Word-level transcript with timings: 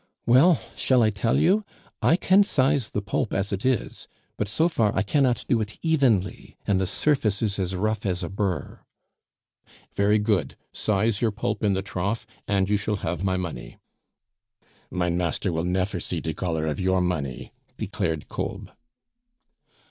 "Well, 0.25 0.59
shall 0.75 1.03
I 1.03 1.11
tell 1.11 1.37
you? 1.37 1.63
I 2.01 2.15
can 2.15 2.41
size 2.41 2.89
the 2.89 3.03
pulp 3.03 3.31
as 3.35 3.53
it 3.53 3.63
is, 3.63 4.07
but 4.35 4.47
so 4.47 4.67
far 4.67 4.91
I 4.95 5.03
cannot 5.03 5.45
do 5.47 5.61
it 5.61 5.77
evenly, 5.83 6.57
and 6.65 6.81
the 6.81 6.87
surface 6.87 7.43
is 7.43 7.59
as 7.59 7.75
rough 7.75 8.03
as 8.03 8.23
a 8.23 8.29
burr!" 8.29 8.79
"Very 9.93 10.17
good, 10.17 10.57
size 10.73 11.21
your 11.21 11.29
pulp 11.29 11.63
in 11.63 11.73
the 11.75 11.83
trough, 11.83 12.25
and 12.47 12.67
you 12.67 12.77
shall 12.77 12.95
have 13.05 13.23
my 13.23 13.37
money." 13.37 13.77
"Mein 14.89 15.17
master 15.17 15.51
will 15.53 15.65
nefer 15.65 15.99
see 15.99 16.19
de 16.19 16.33
golor 16.33 16.67
of 16.67 16.79
your 16.79 16.99
money," 16.99 17.51
declared 17.77 18.27
Kolb. 18.27 18.71